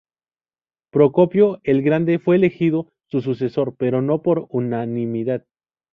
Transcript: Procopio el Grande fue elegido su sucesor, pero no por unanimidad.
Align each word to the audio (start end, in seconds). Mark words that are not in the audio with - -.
Procopio 0.91 1.59
el 1.63 1.83
Grande 1.83 2.17
fue 2.17 2.35
elegido 2.37 2.87
su 3.05 3.21
sucesor, 3.21 3.75
pero 3.77 4.01
no 4.01 4.23
por 4.23 4.47
unanimidad. 4.49 5.45